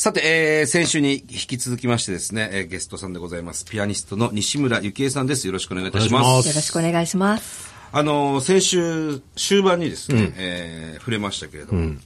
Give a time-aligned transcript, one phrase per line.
[0.00, 3.66] さて、えー、先週に引き続きましてですね、えー、ゲストさんでございます。
[3.66, 5.46] ピアニストの西村ゆきえさんです。
[5.46, 6.48] よろしくお願いいたします。
[6.48, 7.70] よろしくお願いします。
[7.92, 11.96] あの、先週、終盤にですね、えー触れましたけれども、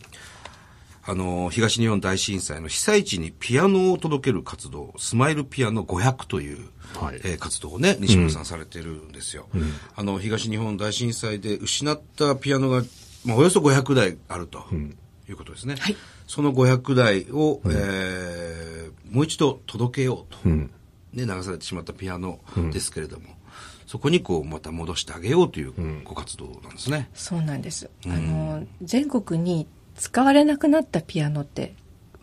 [1.04, 6.66] あの、東日本大震災の被災地にピアノを届ける活動、スマイルピアノ500という、
[6.96, 9.46] はいえー活動をね、西村さんされてるんですよ。
[9.95, 12.82] あの、東日本大震災で失ったピアノが、
[13.24, 14.64] まあ、およそ500台あると
[15.29, 15.76] いうことですね。
[15.79, 15.96] はい
[16.27, 18.74] その500台を、えー
[19.14, 20.69] もう一度届けようと、ね、
[21.12, 22.41] 流されてしまったピアノ
[22.73, 23.27] ですけれども、
[23.87, 27.09] そこにこう、また戻してあげようというご活動なんですね。
[27.14, 27.88] そうなんです。
[28.06, 31.74] あの、全国に使われなくなったピアノって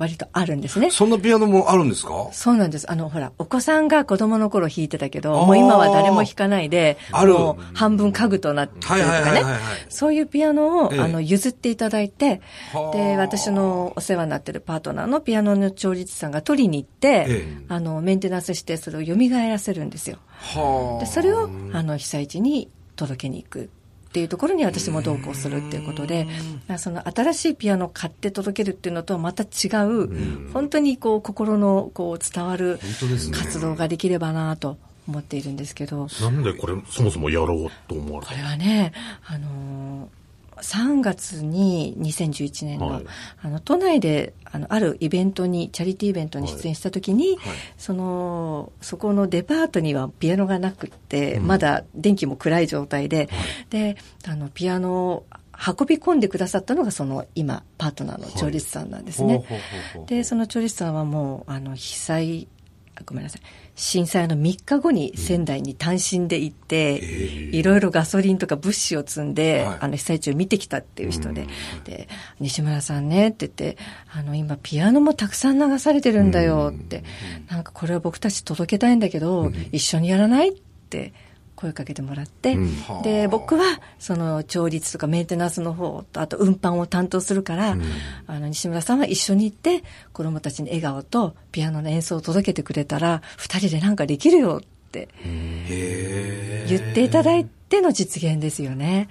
[0.02, 0.90] 割とあるんですね。
[0.90, 2.30] そんなピアノもあるんですか？
[2.34, 2.92] そうなんです。
[2.92, 7.34] あの、ほら、お子さんが子供の頃弾いてたけど、もう今は誰も弾かないで、ある。
[7.34, 9.62] もう半分家具となってるとかはいはいはいねはいはい。
[9.90, 11.00] そういうピアノを、ええ。
[11.00, 12.42] あの、譲っていただいて
[12.74, 12.98] は、あ。
[12.98, 17.66] で、私のお世話になってるパートナーのピアノの調律師さんが取りに行って、ええ。
[17.70, 20.18] あの、メンテナンスして、それを蘇らせるんですよ。
[20.42, 23.70] はでそれをあの被災地に届けに行く
[24.12, 26.28] っていうところに私も同行するっていうことで
[26.78, 32.78] その新しいピアノを買って届けるっていうのとはまた違う本当にこう心のこう伝わる
[33.34, 36.08] 活動ができればなと思っているんですけど。
[36.22, 38.92] なんでこれ、そもそもやろうと思われたこれはね
[39.26, 40.21] あのー
[40.62, 43.06] 3月に2011年の,、はい。
[43.42, 47.38] あの都内であのあるイベントにチャリティーイベントに出演した時に、
[47.78, 53.30] そのそこのデパートにはピアノがなくって、まだ電気も暗い状態で、
[53.70, 59.44] であのピアノを運び込んでくださったのがその今パートナーの調律師さんなんですね。
[60.08, 62.61] でその調律師さんはもうあの被災あ
[63.06, 63.42] ごめんなさい。
[63.76, 69.78] 震災の3日後に仙台に単身で行って、いろいろガソリンとか物資を積んで、はい。
[69.82, 71.48] あの被災地を見てきたっていう人で、
[71.84, 72.08] で
[72.40, 73.78] 西村さんねって言って
[74.14, 77.04] あの今ピアノもたくさん流されてるんだよって、
[77.50, 80.54] なんかこれは僕たち届けたいんだけど、一緒にやらないっ
[80.90, 81.14] て
[81.62, 82.58] 声かけてもらって、
[83.04, 87.78] で僕はその調律とかメンテナンスの方とあと運搬を担当するから、
[88.26, 99.08] あの西村さんは一緒に行って子供たちに笑顔とピアノの演奏を届けてくれたら二人でなんかできるよってへ言っていただいての実現ですよね。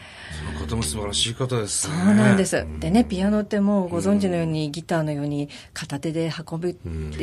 [0.50, 0.54] え。
[0.58, 2.12] この方も素晴らしい方ですそね。
[2.12, 2.66] うなんです。
[2.80, 6.76] でね、ピアノってもうご存知のようにギターのように片手で運べ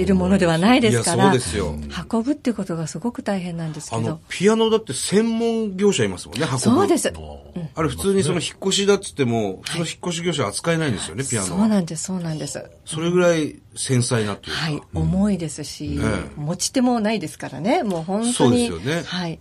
[0.05, 1.75] るものではないですから、いやそうですよ
[2.11, 4.19] 運ぶっていうことがすごく大変なんですけあのど、。
[4.29, 6.59] ピアノだって専門業者いますもんね、運ぶ。
[6.59, 7.13] そうです。
[7.75, 11.67] あれ普通にその引っ越しだっつっても、普通の引っ越し業者は扱えないんですよね、ピアノそうは。
[11.67, 12.63] なんです、そうなんです。
[12.85, 14.61] それぐらい繊細なっていうか。
[14.61, 18.61] はい、重いですし、ええ持ち手もないですからね、もう本そう当に。
[18.61, 19.39] ですよねはい。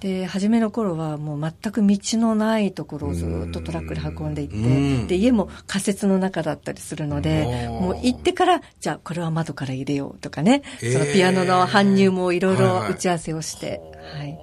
[0.00, 4.58] で、初めの頃はもう全く道のないところをずっとトラックで運んでいって、う
[5.04, 5.06] ん。
[5.06, 7.84] で、家も仮設の中だったりするので、うん。
[7.86, 12.88] もう行ってから、じゃあこれは窓から入れようとかね、ええそのピアノの搬入もいろいはいはい。
[12.88, 13.80] ろ打ち合わせをして、
[14.16, 14.38] はい。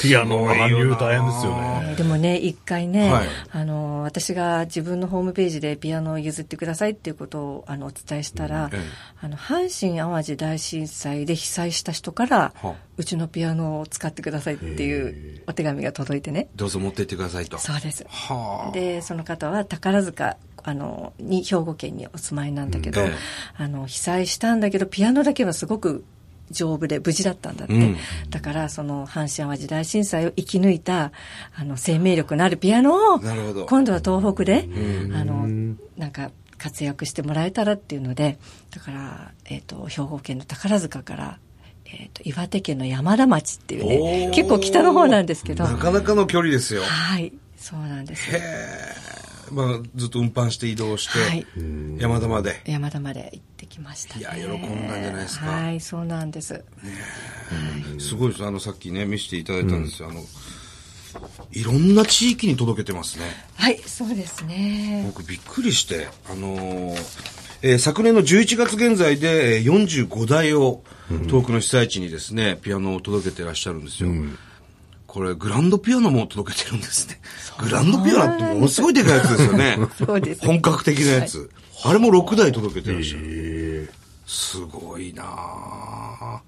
[0.00, 1.80] ピアノの搬入大変ですよね。
[1.82, 8.80] えーでもね、一回ね、はいあの、私が自分のホームページでピアノを譲ってくださいっていうことをあのお伝えしたら、ええ
[9.22, 16.48] あの、阪神淡路大震災で被災した人からは、うちのピアノを使ってくださいっていうお手紙が届いてね。
[16.54, 17.58] どうぞ持って行ってくださいと。
[17.58, 18.04] そうです。
[18.08, 18.72] はあ。
[18.72, 23.12] で、その方は宝塚、あの、に、兵庫県にお住まいなんだけど、ええ
[23.56, 26.04] あの、被災したんだけど、ピアノだけはすごく
[26.50, 27.74] 丈夫で無事だったんだって。
[27.74, 27.96] うん
[28.30, 31.12] だから、その、阪神淡路大震災を生き抜いた、
[31.54, 34.68] あの、生命力のあるピアノを、今度は東北で、
[35.14, 35.46] あの、
[35.96, 38.38] なんか、活躍してもらえたらっていうので、
[38.74, 41.38] だから、えっ、と、兵庫県の宝塚から、
[41.84, 46.82] えっ、と、岩手県の山田町っていうおねー、結構北の方なんですけど、なかなかの距離ですよ。
[46.82, 48.30] はい、そうなんです。
[48.34, 48.95] へえ。
[49.50, 51.46] まあ、ずっと運搬して移動して、はい
[51.98, 52.60] 山田まで。
[52.66, 54.20] 山田まで行ってきました、ね。
[54.20, 56.64] いや喜んだんじゃないですかはい、そうなんです。
[57.98, 58.44] すごいです。
[58.44, 60.08] あの、さっきね、見せていただいたんですよ。
[60.08, 60.22] あの、
[61.52, 63.24] いろんな地域に届けてますね。
[63.54, 65.04] はい、そうですね。
[65.06, 70.82] 僕びっくりして、あのーえー昨年の11月現在でえー45台を
[71.28, 74.10] 遠くの被災地にですね、ピアノを届けてらっしゃるんですよ。
[75.16, 77.18] これ、グランドピアノも届けてるんですね。
[77.58, 79.78] グランドピアノってものすごいでかいやつですよね。
[79.96, 81.50] そうです本格的なやつ。
[81.84, 83.90] あれも6台届けてらっしゃる。
[84.26, 86.42] すごいなあ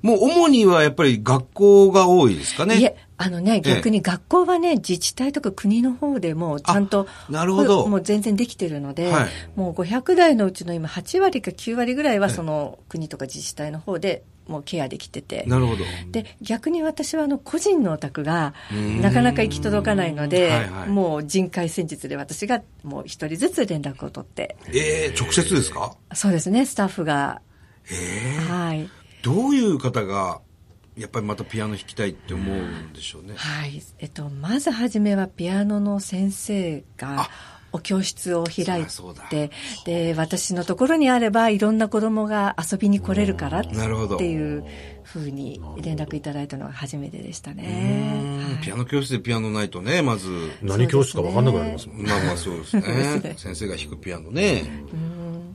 [0.00, 2.78] もう主にはやっぱり学校が多いですかね。
[2.78, 15.44] いえ、あのね、逆に学校はね、自治体とか国の方でもちゃんと、あなるほどもう全然できてるので、はいもう500台のうちの今8割か9割ぐらいはその国とか自治体の方でもうケアできてて。
[15.46, 15.84] なるほど。
[16.10, 18.54] で、逆に私はあの個人のお宅が
[19.00, 25.96] なかなか行き届かないので、はいはいもう人海戦術で私がもう一人ずつ連絡を取って、ええ直接ですか？
[26.12, 27.40] そうですね、スタッフが。
[28.48, 28.88] はい。
[29.22, 30.40] どういう方が、
[30.96, 33.34] やっぱりまたピアノ弾きたいって思うんでしょうね。
[33.36, 33.82] はい。
[33.98, 37.30] えっと、まずはじめはピアノの先生があ、
[37.74, 38.86] お教室を開い
[39.30, 39.50] て、
[39.84, 44.64] で、私のところにあれば、いろんな子供が遊びに来れるからっなるほどていう
[45.02, 48.54] ふうに連絡いただいたのが初めてでしたうね。
[48.54, 50.28] んピアノ教室でピアノないとね、まず。
[50.62, 52.04] 何教室か分かんなくなりますもんね。
[52.04, 53.34] まあまあ そうですね。
[53.36, 54.64] 先生が弾くピアノね。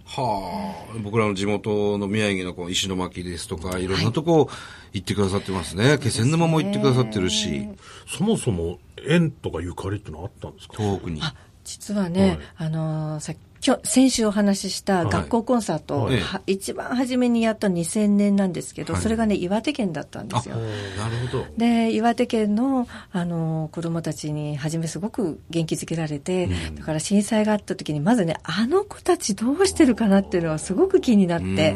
[0.05, 4.49] はあ、僕らの地元の宮城のこの石巻ですとか、いろんなとこ
[4.91, 5.99] 行ってくださってますね。
[6.01, 7.67] 気仙沼も行ってくださってるし、
[8.07, 10.73] そもそも縁とかゆかりってのはあったんですか？
[10.77, 11.21] 東北に。
[11.69, 20.55] あ実はね、あのーさ今日先週お話しした学校コンサート、はいは一番初めにやった2000年なんですけど、はいそれがね岩手県だったんであ、すよ。
[20.55, 21.45] なるほど。
[21.57, 31.75] で岩手県のあの子供たちに初めすごく元気づけられて、だから震災があった時にまずねあの子たちどうしてるかなっていうのはすごく気になって。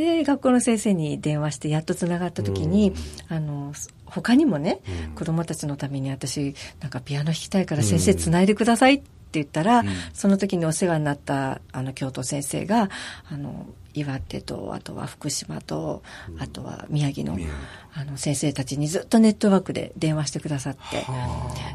[0.00, 2.92] で学校の先生に電話してやっとつながった時に、
[3.28, 3.72] あの
[4.06, 4.80] 他にもね、
[5.14, 12.90] 子供たちのために私なんかピアノ弾きたいから先生つないでくださいって言ったら、その時にお世話になったあの教頭先生が
[13.30, 16.02] あの岩手とあとは福島と、
[16.38, 17.48] あとは宮城の宮
[17.92, 21.04] あの先生たちにずっとネットワークで電話してくださって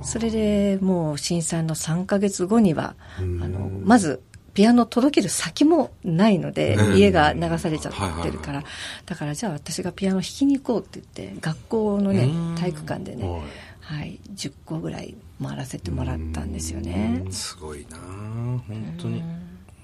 [0.03, 4.21] それでもう震災の3ヶ月後にはあのまず
[4.55, 8.63] ピアノ届ける先もないので、うん家が流されちゃってるはいから、
[9.05, 13.41] だからじゃあ私がピアノ弾きに行こうって言って学校のねうん体育館でね、はい
[13.81, 17.23] はい、10個ぐらい回らせてもらったんですよね。
[17.29, 19.23] すごいな本当に。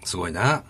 [0.03, 0.63] すごいな。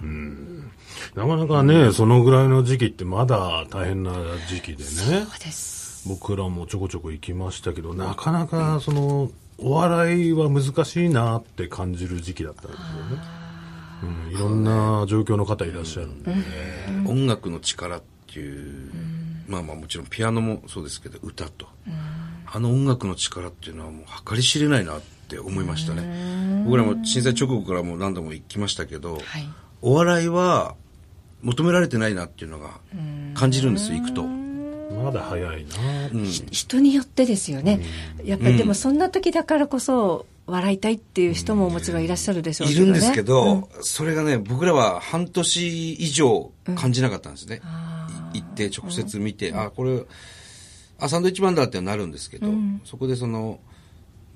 [1.15, 4.11] なかなかね、そのぐらいの時期ってまだ大変な
[4.49, 4.89] 時期でね。
[4.89, 6.09] そうです。
[6.09, 13.40] 僕らもちょこちょこ行きましたけど、なかなかその、お笑いは難しいなって感じる時期だったんですよね。
[14.03, 16.33] うん、いろんな状況の方いらっしゃるんで、
[17.05, 18.91] 音楽の力っていう、
[19.47, 21.67] まあまあもちろんピアノもそうですけど、歌と。
[22.53, 26.63] あの音楽の力っていうのはもう計り知れないなって思いましたね。
[26.65, 29.23] 僕らも震災直後からもう何度も行きましたけど、はい。
[29.81, 30.75] お笑いは
[31.41, 32.71] 求められてないなっていうのが
[33.33, 34.23] 感じるんですよ、行くと。
[34.23, 35.75] まだ早いな
[36.13, 37.81] うん人によってですよね。
[38.23, 42.91] やっぱりでもそんな時だからこそ笑いたいっていう人ももちろんいらっしゃるでしょういけどね。
[42.91, 43.83] るんですけど、うん。
[43.83, 47.61] それがね、僕らは半年以上感じなかったんですね。
[47.63, 50.03] あい行って直接見て、あ、これ、
[50.99, 52.47] あ、サンドイッチマンだってなるんですけど、
[52.85, 53.59] そこでその、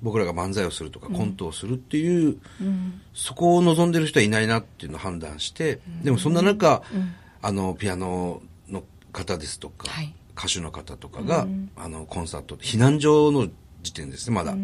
[0.02, 2.38] 僕らが漫才をするとかコントをするっていう、
[3.14, 6.82] そこを望んでる人はいないなっていうのを判断して、でもそんな中、
[7.42, 10.14] あの、ピアノの方ですとか、はい。
[10.36, 13.48] 歌手の方とかが、あの、コンサート、避難所の
[13.86, 14.54] 時点ですね、まだ、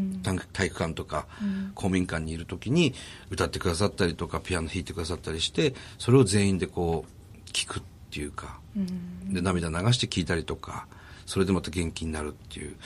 [0.53, 1.27] 体育館とか、
[1.75, 2.95] 公民館にいる時に
[3.31, 8.59] 歌ってくださったりとか、ピアノ弾いてくださったりして、それを全員でこう、聞くっていうか、
[9.31, 10.87] で、涙流して聞いたりとか、
[11.27, 12.77] それでまた元気になるっていう、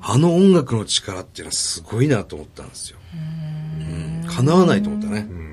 [0.00, 2.98] あの音楽の力っていうのはすごいなと思ったんですよ。
[3.14, 4.28] うん。
[4.28, 5.26] 叶わないと思ったね。
[5.30, 5.50] うん。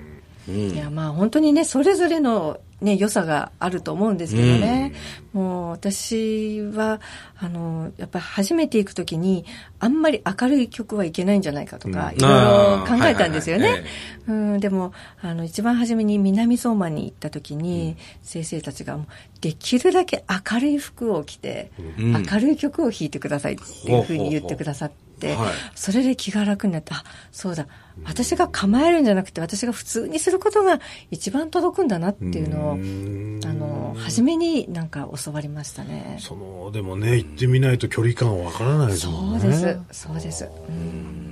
[0.52, 4.94] いやまあ本当にねそれぞれのね良さがあると思うんですけどね、
[5.34, 7.02] もう私は
[7.40, 9.46] あのやっぱり初めて行くときに
[9.80, 12.18] あんまり明るい曲はいけないんじゃないかとか、うん。
[12.18, 13.92] いろいろ考えたんですよね、あーはいはいはい。
[14.28, 19.08] えうん、でもあの一番初めに南相馬に行った時に、先生たちがもう
[19.42, 22.12] できるだけ明るい服を着て、うん。
[22.12, 25.07] 明るい曲を弾いてくださいっていうふうに言ってくださって。
[25.26, 27.68] はいそれで気が楽になって、あ、そうだ、
[28.06, 30.80] 私が構えるんじゃなくて、私が普通にすることが
[31.12, 36.18] 一番届くんだなっていうのを、あの、初めになんか教わりましたね。
[36.20, 39.40] その、でもね、行ってみないと距離感わからないですもんね。
[39.40, 40.50] そうです、そうです。
[40.70, 41.27] うん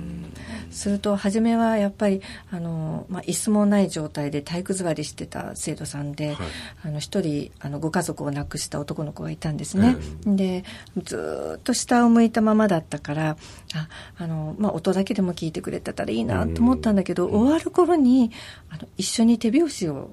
[0.70, 6.36] すると、初めはやっぱり、あの、まあ、椅子もない状態で体育座りしてた生徒さんで、はい。
[6.84, 9.96] あの、一人、あの、ご家族を亡くした男の子がいたんですね。
[10.26, 10.64] で、
[11.02, 13.36] ずーっと下を向いたままだったから、
[13.74, 18.30] あ、あの、まあ、音だけでも聞いてくれてたらいいなと思ったんだけど、終わる頃に、
[18.70, 20.10] あの、一緒に手拍子を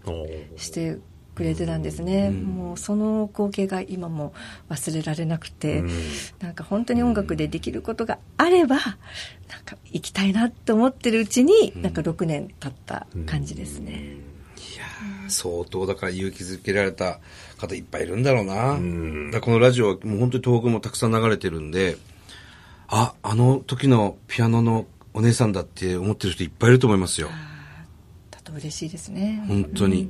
[0.58, 0.98] して
[1.36, 4.34] くれてたんですね、もうその光景が今も
[4.70, 5.90] 忘れられなくて、うん。
[6.40, 8.86] なんか本当に音楽でできることがあればなん
[9.66, 14.18] か行きたいなって思ってるうちに、なんか6年経った感じですね、
[14.58, 17.20] いやー相当だから勇気づけられた
[17.58, 18.76] 方いっぱいいるんだろうな。
[18.76, 19.32] ん。
[19.32, 21.98] だこのラジオはもう本当に東北もたくさん流れてるんで、
[22.88, 27.30] あ、あの時のピアノのお姉さんだって思ってる人いっぱいいると思いますよ。
[28.32, 30.10] だと嬉しいですね、本当に。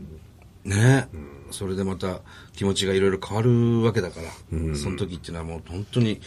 [0.66, 1.08] ね。
[1.52, 2.22] それでまた
[2.56, 6.20] 気持ちがいろいろ変わるわけだから、その時っていうのはもう本当に、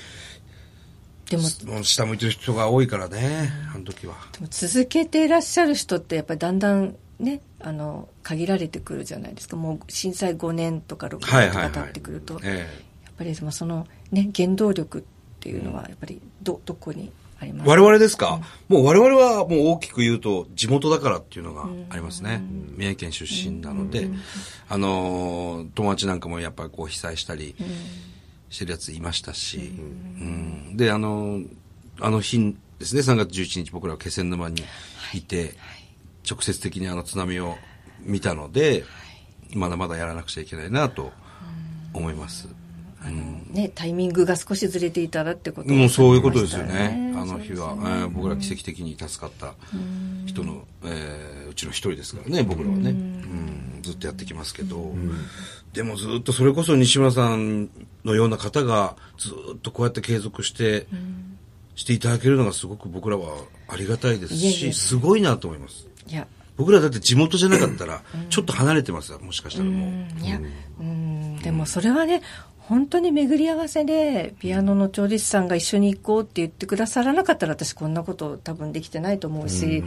[1.28, 4.14] でも、もう下向いてる人が多いからね、あの時は。
[4.32, 9.56] でも続けていらっしゃる人ってやっぱりだんだんね、あの、限られてくるじゃないですか。
[9.56, 12.68] もう震災5年とか6年とか経ってくると、え。
[13.04, 15.02] やっぱりそのそのね、原動力っ
[15.40, 17.68] ていうのはやっぱりど、どこにあります。
[17.68, 22.42] え我々ですか、もう我々はもう大きく言うと地元だからっていうのがありますね。
[22.76, 24.08] 宮城県出身なので、
[24.68, 27.54] あのー、友達なんかもやっぱりこう被災したり
[28.50, 29.60] してるやついましたし、う
[30.22, 30.76] ん。
[30.76, 31.48] で、あのー、
[32.00, 34.62] あの日ですね、3月11日僕らは気仙沼に
[35.14, 35.22] い。
[35.22, 35.54] て、
[36.28, 37.56] 直接的にあの津波を
[38.00, 38.84] 見たので、
[39.54, 41.12] まだまだやらなくちゃいけないなと
[41.92, 42.48] 思います。
[43.10, 47.12] ね、タイミングが少しずれていたらってことをもうそういうことですよね。
[47.16, 49.54] あの日は、えー僕ら奇跡的に助かった
[50.26, 52.90] 人の、えーうちの一人ですからね、僕らはね。
[52.90, 53.80] うん。
[53.82, 54.92] ずっとやってきますけど、
[55.72, 57.70] でもずっとそれこそ西村さん
[58.04, 60.86] のような方がずっとこうやって継続して、
[61.76, 63.36] していただけるのがすごく僕らは
[63.68, 65.86] ありがたいですし、すごいなと思います。
[66.08, 70.24] いや、僕らだって地元じゃなかったら、ちょっと離れてますよ、もしかしたらもう。
[70.24, 70.40] いや、
[70.80, 72.22] うん、でもそれはね、
[72.68, 79.84] 本当に巡り合わせで、ピアノの調理師さんが一緒に行こうって言ってくださらなかったら、私こんなこと多分できてないと思うし、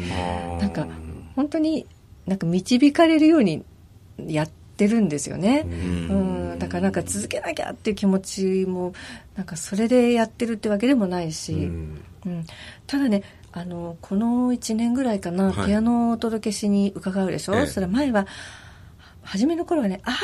[0.59, 0.87] なんか、
[1.35, 1.85] 本当に
[2.25, 3.63] なんか導かれるように
[4.27, 5.65] やってるんですよね。
[5.65, 5.73] う
[6.13, 8.93] ん、だからなんか続けなきゃっていう気持ちも、
[9.35, 12.01] なんかそれでやってるってわけでもないし、うん。
[12.25, 12.45] うん、
[12.85, 15.67] ただねあのこの1年ぐらいかな、はい。
[15.67, 17.67] ピアノをお届けしに伺うでしょ、ええ。
[17.67, 18.27] それ前は
[19.21, 20.15] 初めの頃はねああ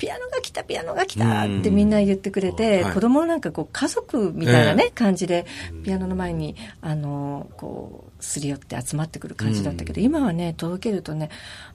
[0.00, 2.94] ピアノが来たピアノが来たってみんな言ってくれて、はい。
[2.94, 5.44] 子供なんかこう家族みたいなね、え感じで
[5.84, 11.28] ピアノの前にあのこうすり寄って集まってくる感じだったけど、今はね届けるとね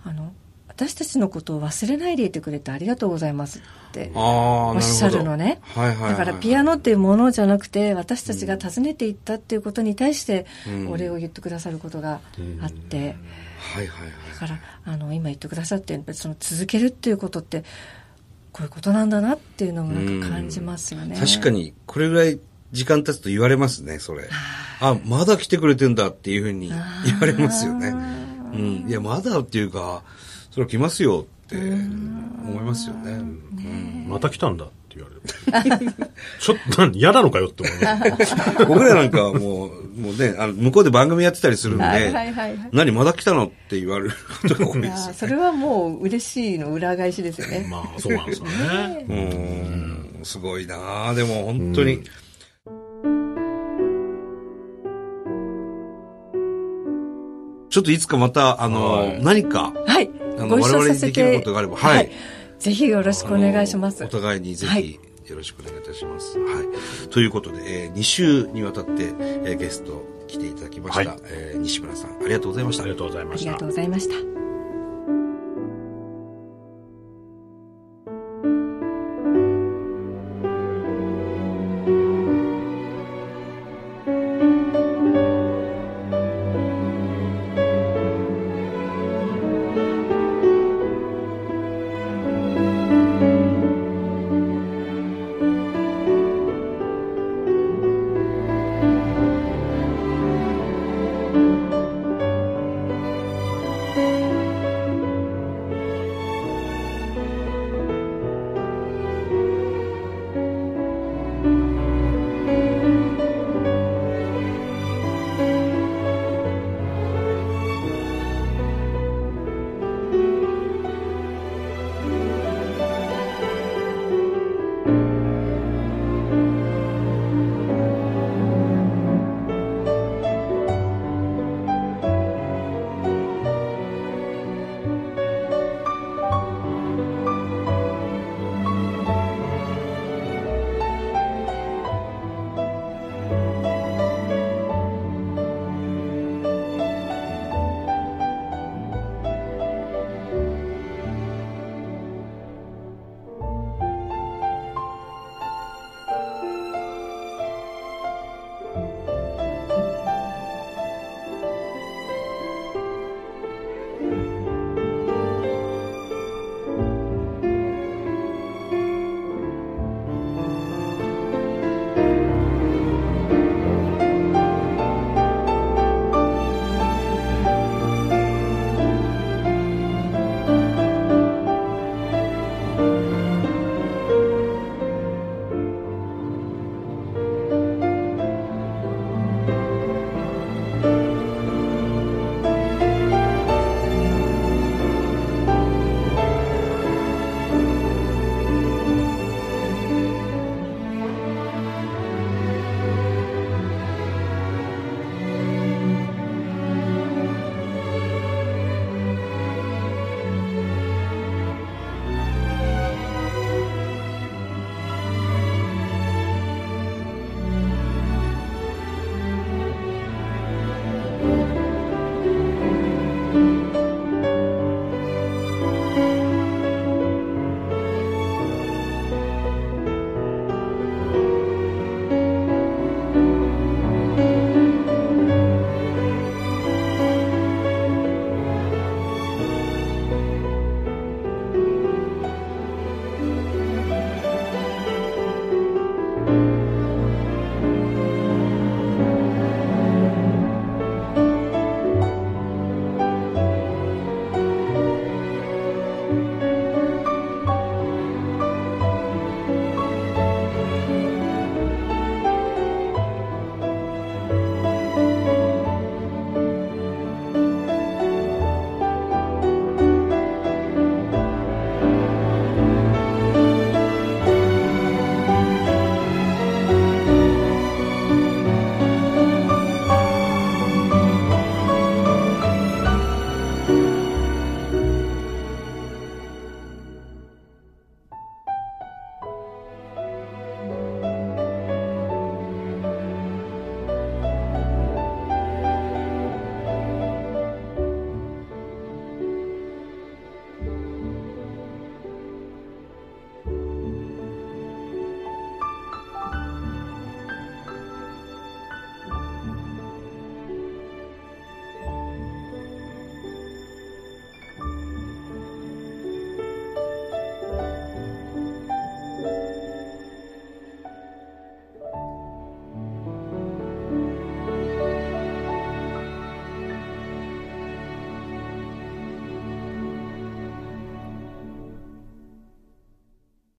[0.04, 0.34] あの
[0.68, 3.62] 私たちのことを忘れないでいてくれてありがとうございますっ
[3.94, 5.62] ておっしゃるのね。
[5.62, 10.90] はいはいはい、だからピアノっていうものじゃなくて私たちが訪ねていったっていうことに対してうん。
[10.90, 12.20] お礼を言ってくださることが
[12.62, 13.14] あって、はいは
[13.84, 13.88] いはい。
[14.34, 17.64] だからあの今言ってくださってその続けるっていうことって
[18.56, 21.20] こういうことなんだなっていうのをなんか感じますよね。
[21.20, 22.40] 確かに、これぐらい
[22.72, 24.30] 時間経つと言われますね、それ。
[24.80, 27.90] あ、まだ来てくれてんだっていうふうに言われますよね。
[28.54, 28.86] うん。
[28.88, 30.04] いや、まだっていうか、
[30.52, 33.12] それは来ますよって思いますよね。
[33.12, 35.94] うんまた来たんだって言われる。
[36.40, 38.36] ちょっと何、嫌なのかよって思います。
[38.66, 45.14] 僕らなんかはもう、もうね、あの、向こうで番組やってたりするんで、はいはいはいはい何まだ来たのって言われることが多いですよ。
[45.14, 47.68] それはもう嬉しいの裏返しですよね。
[47.70, 49.06] まあ、そうなんですよね。
[49.10, 52.04] うん、すごいなあでも本当に。
[57.70, 60.10] ちょっといつかまた、あの、はい何か、はい。
[60.38, 62.12] あのご一緒我々にさせてできることがあればはい
[62.60, 64.04] ぜひよろしくお願いします。
[64.04, 66.38] お互いにぜはいひよろしくお願いいたします。
[66.40, 67.10] はい。
[67.10, 72.92] ということで、え2週にわたって、えーゲスト来ていただきました、はいえー西村さん、ありがとうございましたあり。
[72.94, 73.70] がとうございましたありがとう。
[73.70, 74.35] ございました。